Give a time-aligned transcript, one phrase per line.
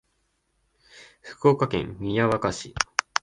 [1.21, 2.73] 福岡県宮若市